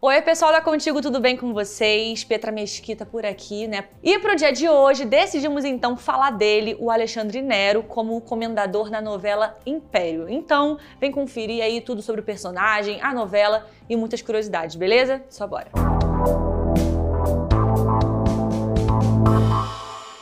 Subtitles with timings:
[0.00, 2.22] Oi, pessoal da Contigo, tudo bem com vocês?
[2.22, 3.86] Petra Mesquita por aqui, né?
[4.00, 8.92] E pro dia de hoje, decidimos então falar dele, o Alexandre Nero, como o comendador
[8.92, 10.28] na novela Império.
[10.28, 15.20] Então, vem conferir aí tudo sobre o personagem, a novela e muitas curiosidades, beleza?
[15.28, 15.68] Só bora!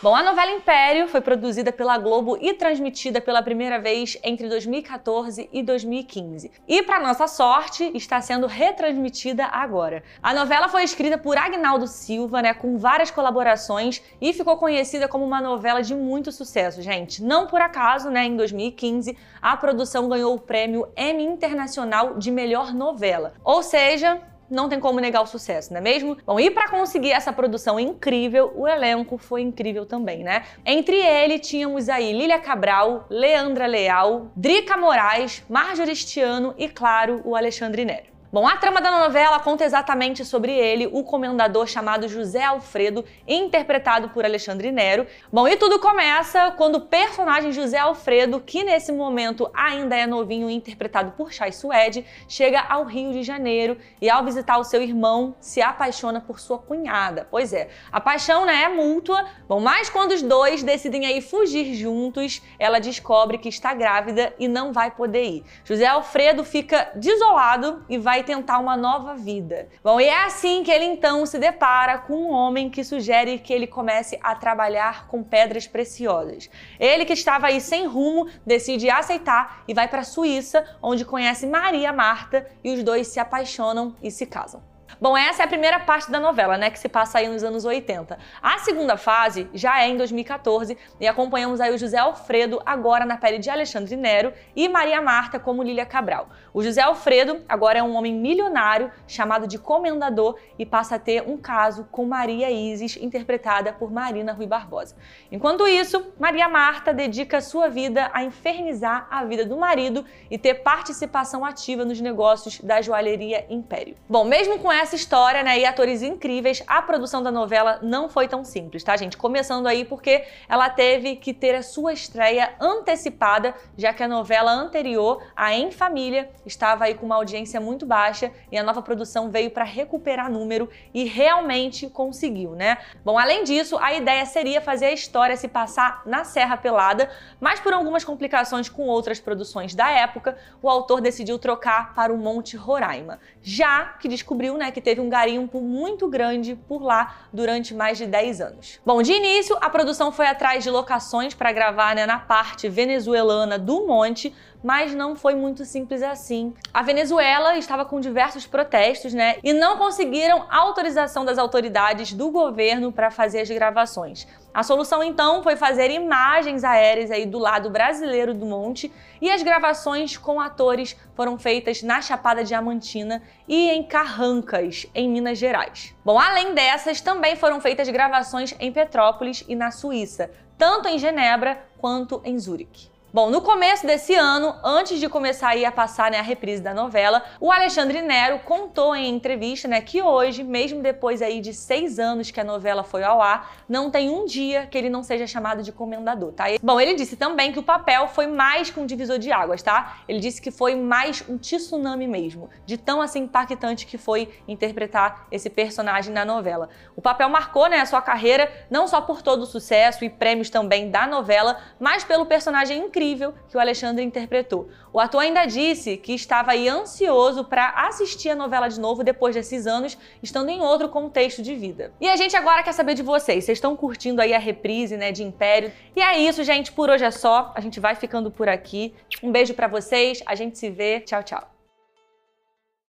[0.00, 5.50] Bom, a novela Império foi produzida pela Globo e transmitida pela primeira vez entre 2014
[5.52, 6.52] e 2015.
[6.68, 10.04] E, para nossa sorte, está sendo retransmitida agora.
[10.22, 15.24] A novela foi escrita por Agnaldo Silva, né, com várias colaborações e ficou conhecida como
[15.24, 17.20] uma novela de muito sucesso, gente.
[17.20, 22.72] Não por acaso, né, em 2015, a produção ganhou o prêmio Emmy Internacional de Melhor
[22.72, 23.32] Novela.
[23.42, 26.16] Ou seja, não tem como negar o sucesso, não é mesmo?
[26.24, 30.44] Bom, e para conseguir essa produção incrível, o elenco foi incrível também, né?
[30.64, 37.36] Entre ele tínhamos aí Lília Cabral, Leandra Leal, Drica Moraes, Marjorie Stiano e, claro, o
[37.36, 38.17] Alexandre Nero.
[38.30, 44.10] Bom, a trama da novela conta exatamente sobre ele, o comendador chamado José Alfredo, interpretado
[44.10, 45.06] por Alexandre Nero.
[45.32, 50.50] Bom, e tudo começa quando o personagem José Alfredo, que nesse momento ainda é novinho,
[50.50, 55.34] interpretado por Chay Suede, chega ao Rio de Janeiro e ao visitar o seu irmão,
[55.40, 57.26] se apaixona por sua cunhada.
[57.30, 61.74] Pois é, a paixão né, é mútua, bom, mas quando os dois decidem aí fugir
[61.74, 65.44] juntos, ela descobre que está grávida e não vai poder ir.
[65.64, 69.68] José Alfredo fica desolado e vai vai tentar uma nova vida.
[69.82, 73.52] Bom, e é assim que ele então se depara com um homem que sugere que
[73.52, 76.50] ele comece a trabalhar com pedras preciosas.
[76.80, 81.46] Ele que estava aí sem rumo, decide aceitar e vai para a Suíça, onde conhece
[81.46, 84.77] Maria Marta e os dois se apaixonam e se casam.
[85.00, 87.64] Bom, essa é a primeira parte da novela, né, que se passa aí nos anos
[87.64, 88.18] 80.
[88.42, 93.16] A segunda fase já é em 2014 e acompanhamos aí o José Alfredo agora na
[93.16, 96.30] pele de Alexandre Nero e Maria Marta como Lília Cabral.
[96.52, 101.22] O José Alfredo agora é um homem milionário chamado de comendador e passa a ter
[101.22, 104.96] um caso com Maria Isis, interpretada por Marina Rui Barbosa.
[105.30, 110.54] Enquanto isso, Maria Marta dedica sua vida a infernizar a vida do marido e ter
[110.54, 113.94] participação ativa nos negócios da joalheria Império.
[114.08, 118.28] Bom, mesmo com essa história, né, e atores incríveis, a produção da novela não foi
[118.28, 119.16] tão simples, tá, gente?
[119.16, 124.52] Começando aí porque ela teve que ter a sua estreia antecipada, já que a novela
[124.52, 129.30] anterior, a Em Família, estava aí com uma audiência muito baixa e a nova produção
[129.30, 132.78] veio para recuperar número e realmente conseguiu, né?
[133.04, 137.10] Bom, além disso, a ideia seria fazer a história se passar na Serra Pelada,
[137.40, 142.16] mas por algumas complicações com outras produções da época, o autor decidiu trocar para o
[142.18, 147.74] Monte Roraima, já que descobriu, né, que teve um garimpo muito grande por lá durante
[147.74, 148.80] mais de 10 anos.
[148.84, 153.58] Bom, de início, a produção foi atrás de locações para gravar né, na parte venezuelana
[153.58, 156.52] do monte, mas não foi muito simples assim.
[156.72, 162.92] A Venezuela estava com diversos protestos, né, e não conseguiram autorização das autoridades do governo
[162.92, 164.26] para fazer as gravações.
[164.58, 169.40] A solução então foi fazer imagens aéreas aí do lado brasileiro do monte e as
[169.40, 175.94] gravações com atores foram feitas na Chapada Diamantina e em Carrancas, em Minas Gerais.
[176.04, 181.64] Bom, além dessas, também foram feitas gravações em Petrópolis e na Suíça, tanto em Genebra
[181.78, 182.90] quanto em Zurique.
[183.18, 187.20] Bom, no começo desse ano, antes de começar a passar né, a reprise da novela,
[187.40, 192.30] o Alexandre Nero contou em entrevista né, que hoje, mesmo depois aí de seis anos
[192.30, 195.64] que a novela foi ao ar, não tem um dia que ele não seja chamado
[195.64, 196.44] de comendador, tá?
[196.62, 199.98] Bom, ele disse também que o papel foi mais que um divisor de águas, tá?
[200.06, 205.26] Ele disse que foi mais um tsunami mesmo, de tão assim impactante que foi interpretar
[205.32, 206.68] esse personagem na novela.
[206.94, 210.50] O papel marcou né, a sua carreira, não só por todo o sucesso e prêmios
[210.50, 214.68] também da novela, mas pelo personagem incrível incrível que o Alexandre interpretou.
[214.92, 219.34] O ator ainda disse que estava aí ansioso para assistir a novela de novo depois
[219.34, 221.92] desses anos, estando em outro contexto de vida.
[222.00, 223.44] E a gente agora quer saber de vocês.
[223.44, 225.72] Vocês estão curtindo aí a reprise, né, de Império?
[225.96, 226.72] E é isso, gente.
[226.72, 227.52] Por hoje é só.
[227.54, 228.94] A gente vai ficando por aqui.
[229.22, 230.22] Um beijo para vocês.
[230.26, 231.00] A gente se vê.
[231.00, 231.57] Tchau, tchau.